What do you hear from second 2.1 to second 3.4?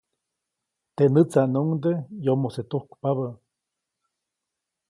yomose tujkpabä.